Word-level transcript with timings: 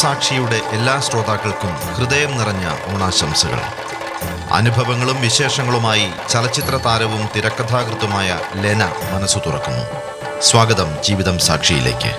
ജീവിതം 0.00 0.18
സാക്ഷിയുടെ 0.18 0.60
എല്ലാ 0.70 1.00
ശ്രോതാക്കൾക്കും 1.00 1.70
ഹൃദയം 1.70 2.38
നിറഞ്ഞ 2.38 2.94
ഓണാശംസകൾ. 2.94 3.58
അനുഭവങ്ങളും 4.52 5.20
വിശേഷങ്ങളുമായി 5.20 6.10
ചലച്ചിത്ര 6.28 6.76
താരവും 6.76 7.28
തിരക്കഥാകൃത്തുമായ 7.36 8.38
ലെന 8.54 8.84
മനസ്സു 9.12 9.38
തുറക്കുന്നു. 9.38 9.84
സ്വാഗതം 10.40 10.96
ജീവിതം 11.04 11.38
സാക്ഷിയിലേക്ക്. 11.38 12.12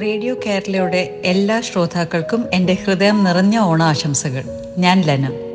റേഡിയോ 0.00 0.34
കേരളയുടെ 0.46 1.20
എല്ലാ 1.24 1.60
ശ്രോതാക്കൾക്കും 1.60 2.48
എന്റെ 2.54 2.76
ഹൃദയം 2.86 3.24
നിറഞ്ഞ 3.24 3.58
ഓണാശംസകൾ. 3.58 4.44
ഞാൻ 4.78 5.00
ലന. 5.02 5.47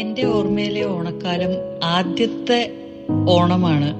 എന്റെ 0.00 0.24
ഓർമ്മയിലെ 0.26 0.86
ഓണക്കാലം 0.86 1.80
ആദ്യത്തെ 1.84 2.70
ഓണമാണ്. 3.28 3.94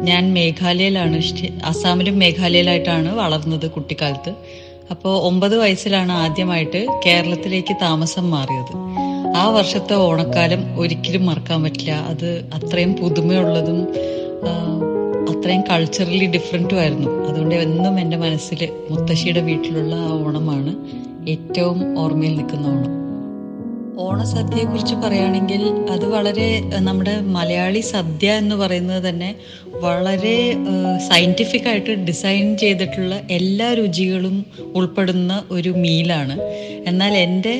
ഞാൻ 0.00 0.34
മേഘാലയയിലാണ് 0.34 1.20
അസാമിലും 1.64 2.18
മേഘാലയയിലായിട്ടാണ് 2.18 3.14
വളർന്നത് 3.14 3.70
കുട്ടിക്കാലത്ത്. 3.70 4.34
അപ്പോൾ 4.90 5.22
ഒമ്പത് 5.22 5.56
വയസ്സിലാണ് 5.56 6.12
ആദ്യമായിട്ട് 6.12 6.86
കേരളത്തിലേക്ക് 7.06 7.76
താമസം 7.82 8.30
മാറിയത്. 8.30 8.74
ആ 9.36 9.48
വർഷത്തെ 9.48 9.94
ഓണക്കാലം 9.94 10.80
ഒരിക്കലും 10.80 11.26
മറക്കാൻ 11.26 11.62
പറ്റില്ല. 11.62 11.90
അത് 11.90 12.50
അത്രയും 12.54 12.92
പുതുമയുള്ളതും 12.92 13.88
അത്രയും 15.30 15.64
കൾച്ചറലി 15.70 16.26
ഡിഫറെന്റും 16.26 16.78
ആയിരുന്നു. 16.78 17.10
അതുകൊണ്ട് 17.28 17.54
എന്നും 17.54 18.00
എന്റെ 18.00 18.16
മനസ്സിൽ 18.16 18.68
മുത്തശ്ശിയുടെ 18.90 19.40
വീട്ടിലുള്ള 19.40 19.94
ആ 19.94 20.26
ഓണമാണ്. 20.26 20.76
ഏറ്റവും 21.28 21.98
ഓർമ്മയിൽ 21.98 22.34
നിൽക്കുന്ന 22.36 22.66
ഓണം 22.68 22.92
ഓണസദ്യയെ 23.98 24.64
കുറിച്ച് 24.64 24.94
പറയുകയാണെങ്കിൽ 24.94 25.62
അത് 25.90 26.04
വളരെ 26.04 26.62
നമ്മുടെ 26.78 27.20
മലയാളി 27.20 27.80
സദ്യ 27.80 28.32
എന്ന് 28.32 28.54
പറയുന്നത് 28.54 29.08
തന്നെ 29.08 29.34
വളരെ 29.74 30.34
സയന്റിഫിക് 31.08 31.68
ആയിട്ട് 31.68 31.90
ഡിസൈൻ 31.90 32.56
ചെയ്തിട്ടുള്ള 32.56 33.14
എല്ലാ 33.30 33.72
രുചികളും 33.72 34.36
ഉൾപ്പെടുന്ന 34.74 35.42
ഒരു 35.50 35.72
മീലാണ് 35.76 36.36
എന്നാൽ 36.86 37.16
എന്റെ 37.16 37.54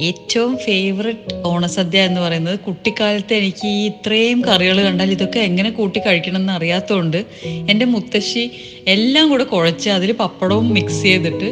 ഏറ്റവും 0.00 0.56
ഫേവററ്റ് 0.56 1.34
ഓണസദ്യ 1.44 2.00
എന്ന് 2.00 2.20
പറയുന്നത് 2.20 2.58
കുട്ടിക്കാലത്ത് 2.58 3.34
എനിക്ക് 3.34 3.66
ഈ 3.68 3.88
ഇത്രയും 3.88 4.40
കറികൾ 4.40 4.82
കണ്ടാൽ 4.82 5.10
ഇതൊക്കെ 5.10 5.40
എങ്ങനെ 5.40 5.70
കൂട്ടി 5.70 5.98
കഴിക്കണം 5.98 6.40
എന്ന് 6.40 6.52
അറിയാത്തതുകൊണ്ട് 6.52 7.20
എന്റെ 7.68 7.84
മുത്തശ്ശി 7.84 8.50
എല്ലാം 8.88 9.28
കൂടെ 9.30 9.44
കുഴച്ച് 9.44 9.90
അതിൽ 9.90 10.12
പപ്പടവും 10.12 10.68
മിക്സ് 10.68 11.02
ചെയ്തിട്ട് 11.02 11.50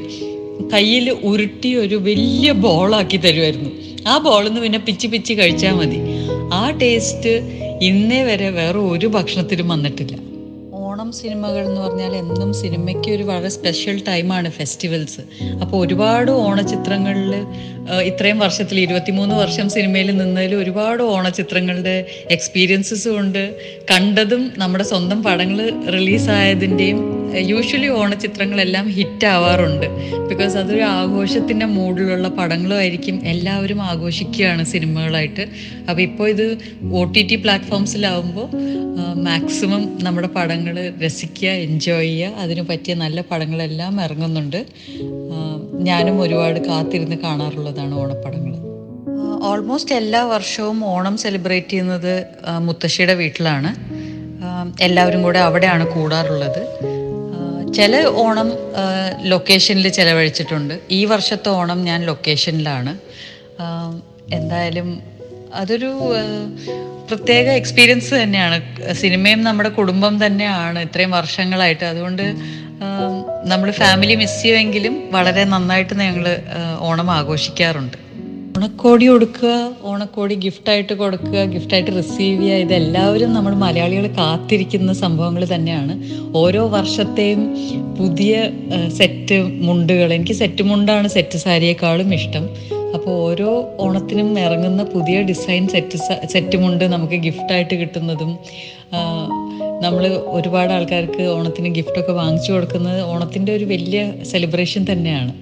കയ്യിൽ 0.72 1.10
ഉരുട്ടി 1.10 1.74
ഒരു 1.74 1.96
വലിയ 1.96 2.52
ബോളാക്കി 2.52 3.16
തരുമായിരുന്നു 3.16 3.70
ആ 4.08 4.18
ബോളിൽ 4.18 4.48
നിന്ന് 4.48 4.60
പിന്നെ 4.60 4.78
പിച്ചി 4.78 5.06
പിച്ചി 5.06 5.34
കഴിച്ചാൽ 5.34 5.72
മതി. 5.72 5.98
ആ 6.52 6.70
ടേസ്റ്റ് 6.70 7.32
ഇന്നേ 7.82 8.22
വരെ 8.22 8.50
വേറെ 8.50 8.78
ഒരു 8.78 9.06
ഭക്ഷണത്തിലും 9.06 9.68
വന്നിട്ടില്ല. 9.68 10.14
ഓണം 10.72 11.12
സിനിമകൾ 11.12 11.64
എന്ന് 11.64 11.80
പറഞ്ഞാൽ 11.80 12.16
എന്നും 12.16 12.54
സിനിമയ്ക്ക് 12.54 13.10
ഒരു 13.10 13.22
വളരെ 13.22 13.48
സ്പെഷ്യൽ 13.48 14.02
ടൈമാണ് 14.08 14.50
ഫെസ്റ്റിവൽസ് 14.50 15.20
അപ്പോൾ 15.62 15.86
ഒരുപാട് 15.86 16.30
ഓണചിത്രങ്ങളിൽ 16.30 17.34
ഇത്രയും 18.02 18.38
വർഷത്തിൽ 18.38 18.80
ഇരുപത്തിമൂന്ന് 18.80 19.34
വർഷം 19.34 19.68
സിനിമയിൽ 19.68 20.16
നിന്നതിൽ 20.16 20.54
ഒരുപാട് 20.54 21.02
ഓണചിത്രങ്ങളുടെ 21.02 22.06
എക്സ്പീരിയൻസസും 22.30 23.18
ഉണ്ട്. 23.20 23.56
കണ്ടതും 23.90 24.52
നമ്മുടെ 24.56 24.84
സ്വന്തം 24.84 25.22
പടങ്ങൾ 25.22 25.70
റിലീസായതിന്റെയും 25.92 27.17
യൂഷ്വലി 27.36 27.88
ഓണചിത്രങ്ങളെല്ലാം 27.88 28.88
ഹിറ്റ് 28.88 29.26
ആവാറുണ്ട്. 29.26 29.86
ബിക്കോസ് 30.28 30.56
അതൊരു 30.56 30.82
ആഘോഷത്തിന്റെ 30.82 31.66
മൂഡിലുള്ള 31.66 32.28
പടങ്ങളുമായിരിക്കും 32.28 33.26
എല്ലാവരും 33.26 33.82
ആഘോഷിക്കുകയാണ് 33.82 34.64
സിനിമകളായിട്ട്. 34.64 35.46
അപ്പോൾ 35.88 36.02
ഇപ്പോൾ 36.02 36.28
ഇത് 36.28 36.58
ഒ 36.92 37.04
ടി 37.04 37.22
ടി 37.22 37.34
പ്ലാറ്റ്ഫോംസിലാവുമ്പോൾ 37.34 38.48
മാക്സിമം 39.14 39.98
നമ്മുടെ 40.02 40.28
പടങ്ങൾ 40.28 40.92
രസിക്കുക 41.04 41.48
എൻജോയ് 41.48 42.08
ചെയ്യുക 42.08 42.28
അതിന് 42.28 42.60
പറ്റിയ 42.60 42.94
നല്ല 42.94 43.20
പടങ്ങളെല്ലാം 43.20 44.00
ഇറങ്ങുന്നുണ്ട്. 44.00 44.66
ഞാനും 45.72 46.20
ഒരുപാട് 46.20 46.60
കാത്തിരുന്ന് 46.60 47.16
കാണാറുള്ളതാണ് 47.16 47.94
ഓണപ്പടങ്ങൾ. 47.94 48.54
ഓൾമോസ്റ്റ് 49.42 49.94
എല്ലാ 49.94 50.24
വർഷവും 50.24 50.84
ഓണം 50.84 51.16
സെലിബ്രേറ്റ് 51.16 51.70
ചെയ്യുന്നത് 51.70 52.24
മുത്തശ്ശിയുടെ 52.60 53.14
വീട്ടിലാണ്. 53.14 53.70
എല്ലാവരും 54.80 55.22
കൂടെ 55.22 55.38
അവിടെയാണ് 55.38 55.86
കൂടാറുള്ളത്. 55.86 56.62
ചില 57.76 58.06
ഓണം 58.06 58.48
ലൊക്കേഷനിൽ 59.22 59.88
ചിലവഴിച്ചിട്ടുണ്ട്. 59.88 60.80
ഈ 60.90 61.04
വർഷത്തെ 61.04 61.48
ഓണം 61.48 61.84
ഞാൻ 61.84 62.06
ലൊക്കേഷനിലാണ് 62.06 62.98
എന്തായാലും 64.32 64.88
അതൊരു 65.54 65.90
പ്രത്യേക 67.10 67.48
എക്സ്പീരിയൻസ് 67.50 68.14
തന്നെയാണ്. 68.14 68.56
സിനിമയും 68.92 69.44
നമ്മുടെ 69.44 69.68
കുടുംബം 69.68 70.26
തന്നെയാണ് 70.26 70.78
ഇത്രയും 70.78 71.10
വർഷങ്ങളായിട്ട്. 71.10 71.84
അതുകൊണ്ട് 71.84 72.24
നമ്മൾ 73.44 73.70
ഫാമിലി 73.70 74.14
മിസ് 74.14 74.42
ചെയ്യുമെങ്കിലും 74.42 75.08
വളരെ 75.12 75.44
നന്നായിട്ട് 75.44 75.94
ഞങ്ങൾ 75.94 76.26
ഓണം 76.78 77.10
ആഘോഷിക്കാറുണ്ട്. 77.10 78.07
ഓണക്കോടി 78.58 79.06
കൊടുക്കുക 79.08 79.50
ഓണക്കോടി 79.88 80.34
ഗിഫ്റ്റായിട്ട് 80.44 80.94
കൊടുക്കുക 81.00 81.40
ഗിഫ്റ്റായിട്ട് 81.52 81.90
റിസീവ് 81.98 82.38
ചെയ്യുക 82.42 82.62
ഇതെല്ലാവരും 82.64 83.30
നമ്മൾ 83.36 83.52
മലയാളികൾ 83.60 84.06
കാത്തിരിക്കുന്ന 84.16 84.92
സംഭവങ്ങൾ 85.02 85.42
തന്നെയാണ്. 85.52 85.94
ഓരോ 86.40 86.62
വർഷത്തെയും 86.72 87.42
പുതിയ 87.98 88.32
സെറ്റ് 88.98 89.36
മുണ്ടുകൾ 89.66 90.08
എനിക്ക് 90.16 90.34
സെറ്റ് 90.40 90.64
മുണ്ടാണ് 90.70 91.08
സെറ്റ് 91.16 91.38
സാരിയേക്കാളും 91.44 92.10
ഇഷ്ടം. 92.18 92.46
അപ്പോൾ 92.96 93.12
ഓരോ 93.26 93.50
ഓണത്തിനും 93.84 94.30
ഇറങ്ങുന്ന 94.46 94.84
പുതിയ 94.94 95.18
ഡിസൈൻ 95.30 95.66
സെറ്റ് 95.74 96.00
സെറ്റ് 96.32 96.58
മുണ്ട് 96.64 96.84
നമുക്ക് 96.94 97.18
ഗിഫ്റ്റായിട്ട് 97.26 97.76
കിട്ടുന്നതും 97.82 98.32
നമ്മൾ 99.84 100.04
ഒരുപാട് 100.38 100.74
ആൾക്കാർക്ക് 100.78 101.26
ഓണത്തിന് 101.36 101.72
ഗിഫ്റ്റൊക്കെ 101.78 102.16
വാങ്ങിച്ചു 102.22 102.50
കൊടുക്കുന്നത് 102.56 103.00
ഓണത്തിന്റെ 103.12 103.52
ഒരു 103.58 103.68
വലിയ 103.74 104.02
സെലിബ്രേഷൻ 104.32 104.84
തന്നെയാണ്. 104.92 105.32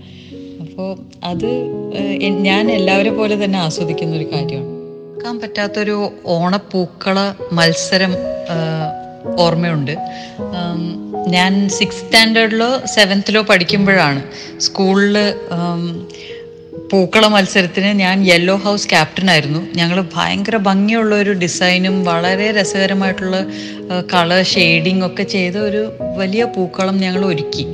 അപ്പോൾ 0.76 0.96
അത് 1.24 1.50
ഞാൻ 2.46 2.64
എല്ലാവരെ 2.70 3.10
പോലെ 3.10 3.34
തന്നെ 3.44 3.58
ആസ്വദിക്കുന്ന 3.58 4.16
ഒരു 4.16 4.24
കാര്യമാണ്. 4.32 4.66
മറക്കാൻ 5.12 5.36
പറ്റാത്തൊരു 5.40 5.94
ഓണപ്പൂക്കള 6.34 7.18
മത്സരം 7.52 8.12
ഓർമ്മയുണ്ട്. 9.44 9.94
ഞാൻ 11.28 11.52
സിക്സ് 11.68 12.02
സ്റ്റാൻഡേർഡിലോ 12.02 12.68
സെവൻത്തിലോ 12.96 13.42
പഠിക്കുമ്പോഴാണ് 13.42 14.20
സ്കൂളിൽ 14.66 15.16
പൂക്കള 16.92 17.24
മത്സരത്തിന് 17.26 17.92
ഞാൻ 18.04 18.26
യെല്ലോ 18.26 18.56
ഹൗസ് 18.56 18.88
ക്യാപ്റ്റൻ 18.88 19.30
ആയിരുന്നു. 19.30 19.62
ഞങ്ങൾ 19.74 19.98
ഭയങ്കര 20.14 20.56
ഭംഗിയുള്ള 20.56 21.14
ഒരു 21.14 21.32
ഡിസൈനും 21.44 22.04
വളരെ 22.04 22.52
രസകരമായിട്ടുള്ള 22.60 23.36
കളർ 24.14 24.42
ഷെയ്ഡിങ് 24.54 25.06
ഒക്കെ 25.06 25.22
ചെയ്ത 25.36 25.56
ഒരു 25.68 25.82
വലിയ 26.16 26.44
പൂക്കളം 26.56 26.98
ഞങ്ങൾ 26.98 27.24
ഒരുക്കി 27.26 27.66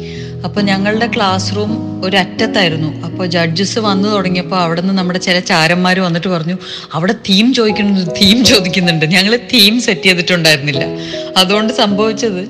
അപ്പോൾ 0.44 0.60
ഞങ്ങളുടെ 0.60 1.06
ക്ലാസ് 1.06 1.56
റൂം 1.56 1.72
ഒരറ്റത്തായിരുന്നു. 2.04 3.02
അപ്പോൾ 3.06 3.26
ജഡ്ജസ് 3.26 3.78
വന്നു 3.78 4.08
തുടങ്ങിയപ്പോൾ 4.08 4.60
അവിടെ 4.60 4.80
നിന്ന് 4.80 4.94
നമ്മുടെ 4.98 5.18
ചില 5.18 5.38
ചാരന്മാർ 5.38 6.00
വന്നിട്ട് 6.00 6.28
പറഞ്ഞു 6.28 6.56
അവിടെ 6.92 7.12
തീം 7.12 7.54
ചോദിക്കുന്നു 7.54 8.00
തീം 8.20 8.44
ചോദിക്കുന്നുണ്ട്. 8.44 9.06
ഞങ്ങൾ 9.06 9.36
തീം 9.36 9.80
സെറ്റ് 9.80 10.02
ചെയ്തിട്ടുണ്ടായിരുന്നില്ല. 10.02 10.84
അതുകൊണ്ട് 11.36 11.72
സംഭവിച്ചത് 11.72 12.42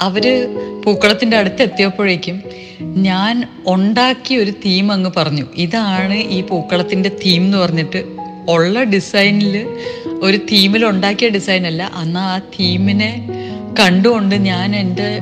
അവർ 0.00 0.54
പൂക്കളത്തിന്റെ 0.84 1.36
അടുത്ത് 1.36 1.62
എത്തിയപ്പോഴേക്കും 1.62 2.42
ഞാൻ 2.80 3.48
ഉണ്ടാക്കിയ 3.66 4.38
ഒരു 4.38 4.50
തീം 4.50 4.92
അങ്ങ് 4.92 5.10
പറഞ്ഞു. 5.16 5.46
ഇതാണ് 5.56 6.14
ഈ 6.14 6.40
പൂക്കളത്തിന്റെ 6.40 7.08
തീം 7.08 7.42
എന്ന് 7.44 7.58
പറഞ്ഞിട്ട് 7.58 8.04
ഉള്ള 8.48 8.82
ഡിസൈനിൽ 8.82 9.54
ഒരു 10.22 10.36
തീമിൽ 10.36 10.84
ഉണ്ടാക്കിയ 10.86 11.28
ഡിസൈനല്ല 11.28 11.82
അന്ന് 11.94 12.20
ആ 12.20 12.38
തീമിനെ 12.38 13.10
കണ്ടുകൊണ്ട് 13.80 14.34
ഞാൻ 14.34 14.76
എന്റെ 14.76 15.20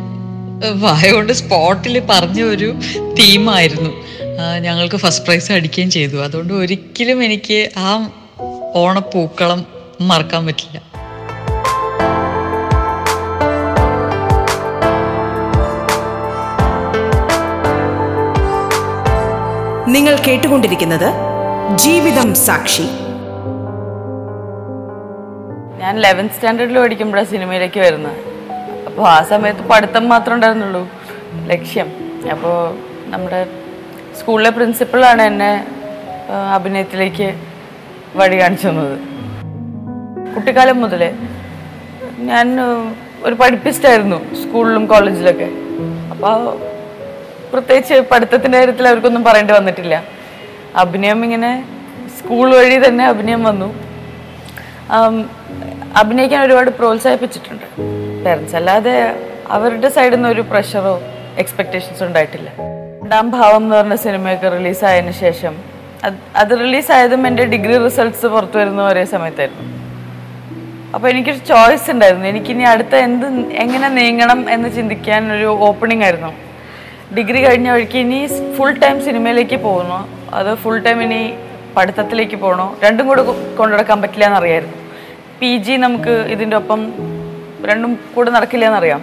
വായ 0.65 1.13
കൊണ്ട് 1.13 1.33
സ്പോട്ടിൽ 1.33 2.03
പറഞ്ഞ 2.11 2.43
ഒരു 2.43 2.75
തീമായിരുന്നു. 3.19 3.91
ഞങ്ങൾക്ക് 4.59 4.97
ഫസ്റ്റ് 4.97 5.25
പ്രൈസ് 5.25 5.53
അടിക്കുകയും 5.53 5.91
ചെയ്തു. 5.91 6.17
അതുകൊണ്ട് 6.17 6.53
ഒരിക്കലും 6.53 7.25
എനിക്ക് 7.25 7.71
ആ 7.77 8.11
ഓണപ്പൂക്കളം 8.75 9.67
മറക്കാൻ 10.01 10.47
പറ്റില്ല. 10.47 10.79
നിങ്ങൾ 19.89 20.17
കേട്ടുകൊണ്ടിരിക്കുന്നത് 20.17 21.13
ജീവിതം 21.77 22.35
സാക്ഷി. 22.35 22.87
ഞാൻ 25.83 26.01
ലെവൻത്ത് 26.01 26.35
സ്റ്റാൻഡേർഡിൽ 26.35 26.79
പഠിക്കുമ്പോഴാണ് 26.79 27.27
സിനിമയിലേക്ക് 27.27 27.81
വരുന്നത്. 27.81 28.26
അപ്പോൾ 28.97 29.09
ആ 29.09 29.23
സമയത്ത് 29.23 29.61
പഠിത്തം 29.61 30.09
മാത്രമേ 30.09 30.35
ഉണ്ടായിരുന്നുള്ളൂ. 30.35 30.89
ലക്ഷ്യം. 31.49 31.89
അപ്പോൾ 32.35 32.55
നമ്മുടെ 33.13 33.47
സ്കൂളിലെ 34.19 34.51
പ്രിൻസിപ്പളാണ് 34.51 35.23
എന്നെ 35.23 35.51
അഭിനയത്തിലേക്ക് 36.55 37.29
വഴി 38.17 38.41
കാണിച്ചു 38.41 38.67
തന്നത്. 38.69 38.97
കുട്ടിക്കാലം 40.35 40.81
മുതൽ 40.81 41.03
ഞാൻ 42.31 42.61
ഒരു 43.25 43.35
പഠിപ്പിസ്റ്റായിരുന്നു 43.35 44.19
സ്കൂളിലും 44.43 44.87
കോളേജിലൊക്കെ. 44.87 45.49
അപ്പോൾ 46.11 46.35
പ്രത്യേകിച്ച് 47.53 47.95
പഠിത്തത്തിന്റെ 47.95 48.59
കാര്യത്തിൽ 48.59 48.89
അവർക്കൊന്നും 48.89 49.25
പറയേണ്ടി 49.25 49.55
വന്നിട്ടില്ല. 49.55 50.03
അഭിനയം 50.77 51.25
ഇങ്ങനെ 51.25 51.53
സ്കൂൾ 52.19 52.57
വഴി 52.57 52.89
തന്നെ 52.89 53.07
അഭിനയം 53.07 53.45
വന്നു. 53.45 53.75
അഭിനയിക്കാൻ 55.97 56.43
ഒരുപാട് 56.47 56.71
പ്രോത്സാഹിപ്പിച്ചിട്ടുണ്ട്. 56.71 57.69
പേരൻസ് 58.27 58.57
അല്ലാതെ 58.57 58.95
അവരുടെ 59.57 59.89
സൈഡിൽ 59.89 60.15
നിന്ന് 60.15 60.29
ഒരു 60.29 60.41
പ്രഷറോ 60.41 60.95
എക്സ്പെക്റ്റേഷൻസോ 61.39 62.07
ഉണ്ടായിട്ടില്ല. 62.07 62.51
രണ്ടാം 63.03 63.31
ഭാവം 63.31 63.63
എന്ന് 63.63 63.77
പറഞ്ഞ 63.77 63.95
സിനിമയൊക്കെ 63.95 64.49
റിലീസായതിനു 64.49 65.13
ശേഷം 65.25 65.57
അത് 66.37 66.53
റിലീസായതും 66.61 67.27
എന്റെ 67.27 67.45
ഡിഗ്രി 67.45 67.77
റിസൾട്ട്സ് 67.85 68.27
പുറത്തു 68.27 68.59
വരുന്ന 68.59 68.83
ഒരേ 68.89 69.05
സമയത്തായിരുന്നു. 69.05 69.65
അപ്പോൾ 70.95 71.09
എനിക്കൊരു 71.09 71.37
ചോയ്സ് 71.37 71.91
ഉണ്ടായിരുന്നു. 71.91 72.27
എനിക്കിനി 72.29 72.63
അടുത്ത 72.63 72.95
എന്ത് 73.07 73.27
എങ്ങനെ 73.65 73.89
നീങ്ങണം 73.89 74.51
എന്ന് 74.51 74.69
ചിന്തിക്കാൻ 74.77 75.33
ഒരു 75.33 75.49
ഓപ്പണിംഗ് 75.69 76.05
ആയിരുന്നു. 76.05 76.33
ഡിഗ്രി 77.17 77.41
കഴിഞ്ഞ 77.47 77.71
വഴിക്ക് 77.71 77.99
ഇനി 77.99 78.21
ഫുൾ 78.57 78.73
ടൈം 78.85 79.05
സിനിമയിലേക്ക് 79.05 79.57
പോകണോ 79.57 80.09
അത് 80.35 80.55
ഫുൾ 80.55 80.79
ടൈം 80.87 81.03
ഇനി 81.03 81.21
പഠിത്തത്തിലേക്ക് 81.77 82.37
പോകണോ 82.37 82.67
രണ്ടും 82.85 83.07
കൂടെ 83.07 83.23
കൊണ്ടുനടക്കാൻ 83.59 84.03
പറ്റില്ല 84.03 84.27
എന്നറിയായിരുന്നു. 84.27 84.77
പി 85.41 85.51
ജി 85.57 85.73
നമുക്ക് 85.73 86.15
ഇതിന്റെ 86.35 86.57
ഒപ്പം 86.57 86.81
രണ്ടും 87.65 87.99
കൂടെ 88.15 88.31
നടക്കില്ല 88.31 88.67
എന്നറിയാം 88.67 89.03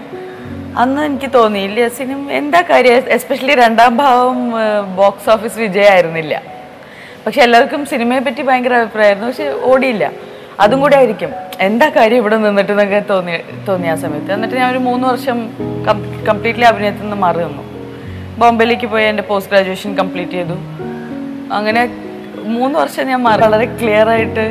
അന്ന് 0.82 1.02
എനിക്ക് 1.06 1.30
തോന്നി 1.34 1.60
ഇല്ല 1.60 1.88
സിനിമ 1.88 2.32
എന്താ 2.32 2.62
കാര്യം? 2.70 3.10
എസ്പെഷ്യലി 3.18 3.56
രണ്ടാം 3.56 3.98
ഭാവം 3.98 4.40
ബോക്സ് 5.00 5.30
ഓഫീസ് 5.30 5.60
വിജയമായിരുന്നില്ല 5.60 6.42
പക്ഷെ 7.26 7.42
എല്ലാവർക്കും 7.42 7.86
സിനിമയെ 7.86 8.20
പറ്റി 8.20 8.42
ഭയങ്കര 8.42 8.74
അഭിപ്രായമായിരുന്നു. 8.74 9.28
പക്ഷെ 9.28 9.48
ഓടിയില്ല. 9.72 10.12
അതും 10.60 10.80
കൂടെ 10.82 10.96
ആയിരിക്കും. 10.96 11.32
എന്താ 11.68 11.88
കാര്യം 11.98 12.18
ഇവിടെ 12.18 12.38
നിന്നിട്ട് 12.38 12.72
എന്നൊക്കെ 12.72 13.00
തോന്നി 13.12 13.36
തോന്നി 13.68 13.88
ആ 13.88 13.96
സമയത്ത്. 13.96 14.32
എന്നിട്ട് 14.34 14.56
ഞാൻ 14.56 14.72
ഒരു 14.72 14.82
മൂന്ന് 14.88 15.08
വർഷം 15.08 15.38
കംപ്ലീറ്റ്ലി 16.30 16.66
അഭിനയത്തിൽ 16.72 17.04
നിന്ന് 17.04 17.16
മാറി 17.16 17.40
നിന്നു. 17.46 17.64
ബോംബെയിലേക്ക് 18.42 18.88
പോയി 18.94 19.06
എന്റെ 19.12 19.24
പോസ്റ്റ് 19.24 19.52
ഗ്രാജുവേഷൻ 19.52 19.96
കംപ്ലീറ്റ് 20.02 20.32
ചെയ്തു. 20.32 20.58
അങ്ങനെ 21.60 21.84
മൂന്ന് 22.58 22.80
വർഷം 22.80 23.08
ഞാൻ 23.08 23.22
മാറി. 23.24 23.42
വളരെ 23.42 23.66
ക്ലിയർ 23.66 24.10
ആയിട്ട് 24.10 24.46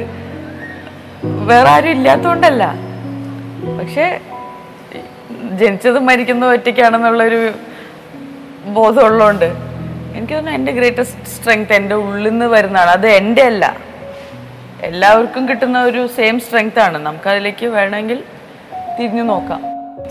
വേറെ 1.51 1.69
ആരും 1.69 1.91
ഇല്ലാത്തതുകൊണ്ടല്ല. 1.97 2.92
പക്ഷേ 3.63 4.21
ജനിച്ചതും 5.53 6.07
മരിക്കുന്നതും 6.07 6.53
ഒറ്റയ്ക്കാണെന്നുള്ളൊരു 6.53 7.53
ബോധമുള്ളതുകൊണ്ട് 8.65 9.45
എനിക്ക് 10.15 10.35
തോന്നുന്നു 10.35 10.59
എന്റെ 10.59 10.73
ഗ്രേറ്റസ്റ്റ് 10.73 11.27
സ്ട്രെങ്ത് 11.27 11.73
എന്റെ 11.73 11.95
ഉള്ളിൽ 11.95 12.31
നിന്ന് 12.31 12.47
വരുന്നതാണ് 12.47 12.91
അത് 12.91 13.07
എന്റെ 13.07 13.43
അല്ല. 13.43 13.77
എല്ലാവർക്കും 14.83 15.49
കിട്ടുന്ന 15.49 15.83
ഒരു 15.83 16.07
സെയിം 16.07 16.41
സ്ട്രെങ്ത് 16.41 16.81
ആണ്. 16.81 16.99
നമുക്കതിലേക്ക് 16.99 17.67
വേണമെങ്കിൽ 17.67 18.23
തിരിഞ്ഞു 18.99 19.23
നോക്കാം. 19.23 19.63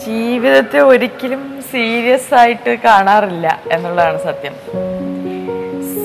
ജീവിതത്തെ 0.06 0.80
ഒരിക്കലും 0.80 1.64
സീരിയസ് 1.72 2.34
ആയിട്ട് 2.34 2.76
കാണാറില്ല 2.76 3.60
എന്നുള്ളതാണ് 3.72 4.18
സത്യം. 4.18 4.54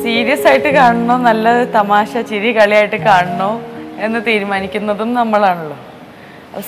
സീരിയസ് 0.02 0.46
ആയിട്ട് 0.46 0.68
കാണണോ 0.68 1.16
നല്ല 1.16 1.64
തമാശ 1.64 2.16
ചിരി 2.16 2.52
കളിയായിട്ട് 2.56 2.96
കാണണോ 2.96 3.62
എന്ന് 3.98 4.26
തീരുമാനിക്കുന്നതും 4.26 5.14
നമ്മളാണല്ലോ. 5.14 5.76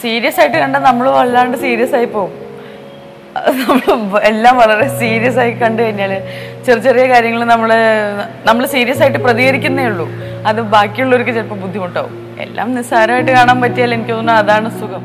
സീരിയസ് 0.02 0.40
ആയിട്ട് 0.40 0.56
കണ്ടാൽ 0.56 0.80
നമ്മൾ 0.80 1.10
വല്ലാണ്ട് 1.10 1.56
സീരിയസ് 1.58 1.94
ആയി 1.94 2.04
പോകും 2.04 2.48
എല്ലാം 4.22 4.56
വളരെ 4.58 4.98
സീരിയസ് 4.98 5.38
ആയി 5.38 5.50
കണ്ടു 5.50 5.82
കഴിഞ്ഞാൽ 5.82 6.12
ചെറിയ 6.66 6.82
ചെറിയ 6.82 7.08
കാര്യങ്ങൾ 7.08 7.44
നമ്മൾ 7.44 7.70
നമ്മൾ 8.46 8.66
സീരിയസ് 8.66 9.02
ആയിട്ട് 9.02 9.18
പ്രതികരിക്കുന്നേ 9.18 9.86
ഉള്ളൂ. 9.86 10.08
അത് 10.46 10.60
ബാക്കിയുള്ളവർക്ക് 10.60 11.30
ചിലപ്പോൾ 11.30 11.54
ബുദ്ധിമുട്ടാവും. 11.54 12.34
എല്ലാം 12.40 12.74
നിസ്സാരമായിട്ട് 12.74 13.30
കാണാൻ 13.30 13.60
പറ്റിയാൽ 13.60 13.94
എനിക്ക് 13.94 14.10
തോന്നുന്നു 14.10 14.32
അതാണ് 14.32 14.80
സുഖം. 14.80 15.04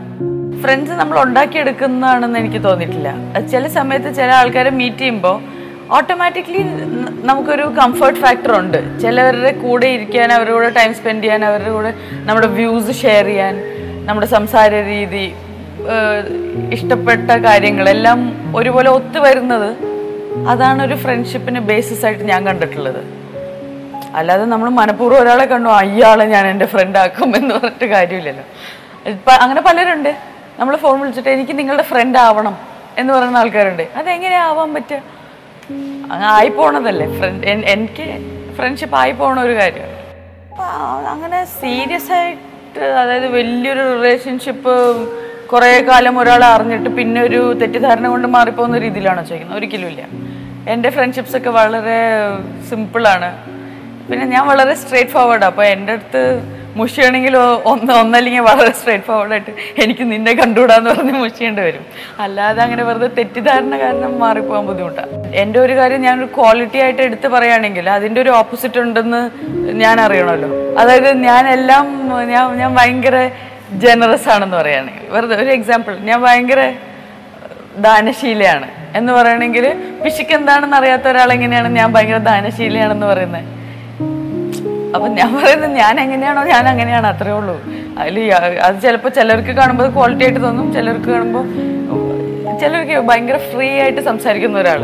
ഫ്രണ്ട്സ് 0.63 0.91
നമ്മൾ 0.91 1.21
ഉണ്ടാക്കിയെടുക്കുന്നതാണെന്ന് 1.23 2.39
എനിക്ക് 2.39 2.63
തോന്നിയിട്ടില്ല. 2.63 3.09
ചില 3.51 3.67
സമയത്ത് 3.67 4.15
ചില 4.15 4.29
ആൾക്കാരെ 4.31 4.69
മീറ്റ് 4.69 4.97
ചെയ്യുമ്പോൾ 4.97 5.41
ഓട്ടോമാറ്റിക്കലി 5.91 6.63
നമുക്കൊരു 7.25 7.63
കംഫർട്ട് 7.63 8.19
ഫാക്ടർ 8.19 8.59
ഉണ്ട്. 8.59 8.99
ചിലവരുടെ 9.01 9.51
കൂടെ 9.51 9.87
ഇരിക്കാൻ 9.87 10.33
അവരുടെ 10.33 10.53
കൂടെ 10.53 10.69
ടൈം 10.69 10.93
സ്പെൻഡ് 10.93 11.23
ചെയ്യാൻ 11.23 11.45
അവരുടെ 11.45 11.69
കൂടെ 11.69 11.93
നമ്മുടെ 12.13 12.47
വ്യൂസ് 12.47 13.01
ഷെയർ 13.01 13.25
ചെയ്യാൻ 13.25 13.72
നമ്മുടെ 14.07 14.27
സംസാര 14.27 14.73
രീതി 14.91 15.25
ഇഷ്ടപ്പെട്ട 16.75 17.31
കാര്യങ്ങളെല്ലാം 17.45 18.19
ഒരുപോലെ 18.57 18.89
ഒത്തു 18.89 19.19
വരുന്നത് 19.19 19.69
അതാണ് 20.47 20.85
ഒരു 20.87 20.95
ഫ്രണ്ട്ഷിപ്പിന് 21.03 21.59
ബേസിസ് 21.69 22.05
ആയിട്ട് 22.05 22.23
ഞാൻ 22.23 22.41
കണ്ടിട്ടുള്ളത്. 22.47 23.01
അല്ലാതെ 24.15 24.45
നമ്മൾ 24.45 24.69
മനഃപൂർവം 24.69 25.21
ഒരാളെ 25.21 25.45
കണ്ടു 25.45 25.69
അയാളെ 25.69 26.25
ഞാൻ 26.25 26.47
എന്റെ 26.47 26.65
ഫ്രണ്ട് 26.73 26.99
ആക്കും 26.99 27.37
എന്ന് 27.37 27.55
പറഞ്ഞിട്ട് 27.55 27.85
കാര്യമില്ലല്ലോ. 27.85 28.45
അങ്ങനെ 29.41 29.61
പലരുണ്ട്. 29.61 30.11
നമ്മൾ 30.59 30.75
ഫോൺ 30.75 30.99
വിളിച്ചിട്ട് 30.99 31.29
എനിക്ക് 31.29 31.59
നിങ്ങളുടെ 31.59 31.83
ഫ്രണ്ട് 31.83 32.17
ആവണം 32.17 32.55
എന്ന് 32.97 33.13
പറയുന്ന 33.13 33.37
ആൾക്കാരുണ്ട്. 33.37 33.83
അതെങ്ങനെ 33.95 34.35
ആവാൻ 34.35 34.73
പറ്റുക? 34.73 35.01
അങ്ങ് 36.11 36.27
ആയി 36.27 36.49
പോണതല്ലേ 36.49 37.07
ഫ്രണ്ട് 37.19 37.47
എനിക്ക് 37.47 38.07
ഫ്രണ്ട്ഷിപ്പ് 38.57 38.97
ആയി 38.97 39.11
പോണ 39.11 39.39
ഒരു 39.41 39.55
കാര്യമാണ് 39.59 41.07
അങ്ങനെ 41.13 41.45
സീരിയസ് 41.61 42.11
ആയിട്ട് 42.11 42.52
അതായത് 42.81 43.27
വലിയൊരു 43.27 43.95
റിലേഷൻഷിപ്പ് 43.95 44.73
കുറേ 45.47 45.81
കാലം 45.81 46.19
ഒരാളെ 46.19 46.45
അറിഞ്ഞിട്ട് 46.45 46.89
പിന്നെ 46.89 47.21
ഒരു 47.21 47.53
തെറ്റിദ്ധാരണ 47.61 48.07
കൊണ്ട് 48.07 48.27
മാറിപ്പോകുന്ന 48.27 48.77
രീതിയിലാണോ 48.77 49.23
ചോദിക്കുന്നത്? 49.23 49.57
ഒരിക്കലും 49.57 49.87
ഇല്ല. 49.87 50.03
എന്റെ 50.69 50.89
ഫ്രണ്ട്ഷിപ്സ് 50.89 51.37
ഒക്കെ 51.37 51.49
വളരെ 51.49 51.99
സിമ്പിളാണ് 52.69 53.29
പിന്നെ 54.11 54.25
ഞാൻ 54.25 54.47
വളരെ 54.47 54.73
സ്ട്രേറ്റ് 54.73 55.09
ഫോർവേഡാണ് 55.09 55.45
അപ്പോൾ 55.45 55.63
എന്റെ 55.63 55.93
അടുത്ത് 55.93 56.21
മുഷിയാണെങ്കിൽ 56.77 57.35
ഒന്ന് 57.71 57.91
ഒന്നല്ലെങ്കിൽ 58.01 58.43
വളരെ 58.49 58.71
സ്ട്രേറ്റ് 58.79 59.05
ഫോർവേഡായിട്ട് 59.09 59.51
എനിക്ക് 59.83 60.03
നിന്നെ 60.11 60.33
കണ്ടുകൂടാന്ന് 60.39 60.89
പറഞ്ഞ് 60.89 61.13
മുഷിയേണ്ടി 61.23 61.61
വരും. 61.67 61.83
അല്ലാതെ 62.23 62.59
അങ്ങനെ 62.65 62.83
വെറുതെ 62.89 63.09
തെറ്റിദ്ധാരണ 63.17 63.73
കാരണം 63.83 64.13
മാറിപ്പോകാൻ 64.23 64.65
ബുദ്ധിമുട്ടാണ് 64.69 65.11
എന്റെ 65.43 65.59
ഒരു 65.65 65.73
കാര്യം 65.79 66.01
ഞാനൊരു 66.07 66.29
ക്വാളിറ്റി 66.37 66.79
ആയിട്ട് 66.85 67.01
എടുത്ത് 67.09 67.27
പറയുകയാണെങ്കിൽ 67.35 67.87
അതിന്റെ 67.97 68.21
ഒരു 68.25 68.31
ഓപ്പോസിറ്റ് 68.41 68.81
ഉണ്ടെന്ന് 68.85 69.21
ഞാൻ 69.83 69.99
അറിയണമല്ലോ. 70.05 70.49
അതായത് 70.83 71.09
ഞാൻ 71.29 71.43
എല്ലാം 71.57 71.85
ഞാൻ 72.33 72.45
ഞാൻ 72.61 72.71
ഭയങ്കര 72.79 73.17
ജനറസ് 73.85 74.29
ആണെന്ന് 74.35 74.57
പറയുകയാണെങ്കിൽ 74.61 75.05
വെറുതെ 75.15 75.35
ഒരു 75.43 75.51
എക്സാമ്പിൾ 75.57 75.93
ഞാൻ 76.09 76.19
ഭയങ്കര 76.27 76.61
ദാനശീലയാണ്. 77.87 78.67
എന്ന് 78.97 79.11
പറയണമെങ്കിൽ 79.17 79.65
പിശുക്ക് 80.01 80.33
എന്താണെന്ന് 80.39 80.77
അറിയാത്ത 80.79 81.05
ഒരാളെങ്ങനെയാണ് 81.11 81.69
ഞാൻ 81.79 81.89
ഭയങ്കര 81.93 82.19
ദാനശീലയാണെന്ന് 82.31 83.07
പറയുന്നത്? 83.11 83.47
അപ്പൊ 84.95 85.07
ഞാൻ 85.07 85.29
പറയുന്നത് 85.35 85.71
ഞാൻ 85.71 85.99
എങ്ങനെയാണോ 85.99 86.43
ഞാൻ 86.43 86.67
അങ്ങനെയാണ് 86.67 87.07
അത്രേ 87.07 87.31
ഉള്ളൂ. 87.31 87.61
അതിൽ 87.97 88.33
അത് 88.33 88.81
ചിലപ്പോൾ 88.81 89.09
ചിലർക്ക് 89.09 89.49
കാണുമ്പോൾ 89.49 89.89
ക്വാളിറ്റി 89.89 90.23
ആയിട്ട് 90.23 90.43
തോന്നും 90.43 90.73
ചിലർക്ക് 90.73 91.05
കാണുമ്പോൾ 91.05 91.45
ചിലർക്ക് 92.61 92.97
ഭയങ്കര 93.07 93.37
ഫ്രീ 93.37 93.69
ആയിട്ട് 93.83 94.01
സംസാരിക്കുന്ന 94.01 94.57
ഒരാൾ. 94.57 94.83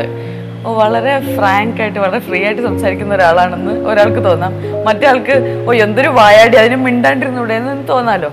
ഓ 0.66 0.72
വളരെ 0.74 1.36
ഫ്രാങ്ക് 1.36 1.80
ആയിട്ട് 1.82 1.98
വളരെ 1.98 2.18
ഫ്രീ 2.18 2.44
ആയിട്ട് 2.44 2.62
സംസാരിക്കുന്ന 2.62 3.14
ഒരാളാണെന്ന് 3.14 3.72
ഒരാൾക്ക് 3.90 4.24
തോന്നാം. 4.24 4.52
മറ്റേ 4.86 5.06
ആൾക്ക് 5.08 5.66
ഓ 5.68 5.72
എന്തൊരു 5.72 6.08
വായാടി 6.08 6.56
അതിന് 6.56 6.76
മിണ്ടാണ്ടിരുന്നൂടെ 6.76 7.54
എന്ന് 7.54 7.88
തോന്നാലോ? 7.88 8.32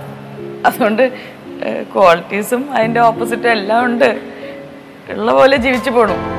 അതുകൊണ്ട് 0.66 1.04
ക്വാളിറ്റീസും 1.94 2.74
അതിന്റെ 2.74 3.00
ഓപ്പോസിറ്റും 3.00 3.50
എല്ലാം 3.50 3.84
ഉണ്ട്. 3.84 4.10
ഉള്ള 5.10 5.32
പോലെ 5.32 5.56
ജീവിച്ചു 5.56 5.90
പോണു. 5.90 6.37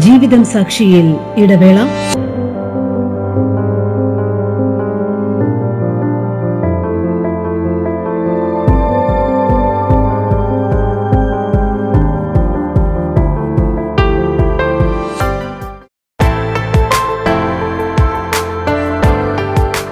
ജീവിതം 0.00 0.44
സാക്ഷിയിൽ 0.44 1.16
ഇടവേള. 1.36 1.78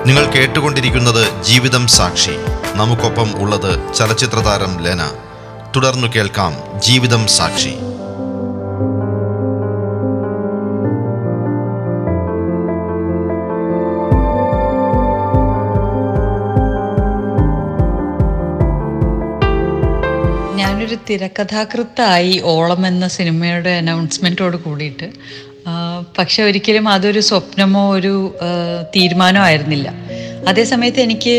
നിങ്ങൾ 0.06 0.26
കേട്ടുകൊണ്ടിരിക്കുന്നത് 0.30 1.44
ജീവിതം 1.44 1.86
സാക്ഷി. 1.86 2.30
നമുക്കൊപ്പം 2.74 3.42
ഉള്ളത് 3.42 3.94
ചലച്ചിത്ര 3.94 4.38
താരം 4.38 4.78
ലെന. 4.80 5.02
തുടർന്നു 5.76 6.06
കേൾക്കാം 6.16 6.80
ജീവിതം 6.80 7.26
സാക്ഷി. 7.26 7.97
തിരക്കഥാകൃത്തായി 21.10 22.40
ഓളം 22.44 22.82
എന്ന 22.86 23.08
സിനിമയുടെ 23.08 23.70
അനൗൺസ്മെന്റോട് 23.82 24.56
കൂടിയിട്ട് 24.56 25.08
പക്ഷെ 26.18 26.42
ഒരിക്കലും 26.42 26.88
അതൊരു 26.88 27.20
സ്വപ്നമോ 27.20 27.82
ഒരു 27.94 28.12
തീരുമാനമോ 28.96 29.44
ആയിരുന്നില്ല. 29.44 29.88
അതേസമയത്ത് 30.48 31.00
എനിക്ക് 31.00 31.34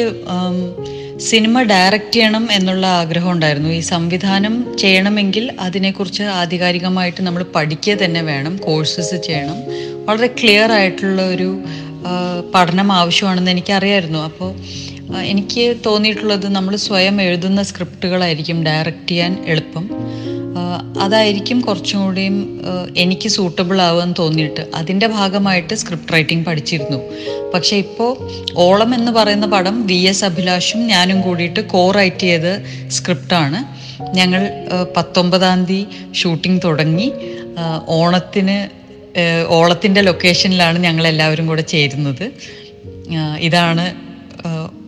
സിനിമ 1.17 1.61
ഡയറക്റ്റ് 1.61 2.11
ചെയ്യണം 2.11 2.43
എന്നുള്ള 2.51 2.85
ആഗ്രഹം 2.87 3.31
ഉണ്ടായിരുന്നു. 3.31 3.69
ഈ 3.69 3.79
സംവിധാനം 3.79 4.53
ചെയ്യണമെങ്കിൽ 4.77 5.45
അതിനെക്കുറിച്ച് 5.59 6.23
ആധികാരികമായിട്ട് 6.41 7.21
നമ്മൾ 7.21 7.43
പഠിക്കുക 7.55 7.95
തന്നെ 8.03 8.21
വേണം 8.21 8.57
കോഴ്സസ് 8.57 9.17
ചെയ്യണം. 9.27 9.57
വളരെ 10.09 10.29
ക്ലിയർ 10.39 10.71
ആയിട്ടുള്ള 10.71 11.21
ഒരു 11.35 11.49
പഠനം 12.55 12.91
ആവശ്യമാണെന്ന് 12.91 13.51
എനിക്കറിയായിരുന്നു. 13.51 14.19
അപ്പോൾ 14.19 14.51
എനിക്ക് 15.17 15.75
തോന്നിയിട്ടുള്ളത് 15.85 16.47
നമ്മൾ 16.47 16.75
സ്വയം 16.75 17.21
എഴുതുന്ന 17.21 17.63
സ്ക്രിപ്റ്റുകളായിരിക്കും 17.63 18.65
ഡയറക്റ്റ് 18.65 19.09
ചെയ്യാൻ 19.09 19.43
എളുപ്പം. 19.45 19.89
അതായിരിക്കും 21.01 21.61
കുറച്ചും 21.61 22.03
കൂടിയും 22.03 22.61
എനിക്ക് 22.97 23.29
സൂട്ടബിൾ 23.29 23.81
ആവുമെന്ന് 23.81 24.15
തോന്നിയിട്ട്. 24.19 24.67
അതിന്റെ 24.75 25.07
ഭാഗമായിട്ട് 25.07 25.73
സ്ക്രിപ്റ്റ് 25.73 26.13
റൈറ്റിംഗ് 26.13 26.45
പഠിച്ചിരുന്നു. 26.45 26.99
പക്ഷേ 27.53 27.77
ഇപ്പോൾ 27.77 28.29
ഓളം 28.55 28.95
എന്ന് 28.95 29.11
പറയുന്ന 29.11 29.45
പടം 29.45 29.87
വി 29.87 29.93
എസ് 29.93 30.25
അഭിലാഷും 30.25 30.87
ഞാനും 30.87 31.21
കൂടിയിട്ട് 31.21 31.59
കോ 31.59 31.91
റൈറ്റ് 31.91 32.19
ചെയ്ത 32.19 32.41
സ്ക്രിപ്റ്റാണ്. 32.87 33.79
ഞങ്ങൾ 34.15 34.51
പത്തൊമ്പതാം 34.97 35.65
തീയതി 35.65 36.13
ഷൂട്ടിംഗ് 36.13 36.61
തുടങ്ങി. 36.63 37.11
ഓണത്തിന് 37.87 38.79
ഓളത്തിന്റെ 39.47 40.01
ലൊക്കേഷനിലാണ് 40.01 40.79
ഞങ്ങൾ 40.79 41.07
എല്ലാവരും 41.07 41.47
കൂടെ 41.47 41.61
ചേരുന്നത്. 41.61 42.31
ഇതാണ് 43.39 44.08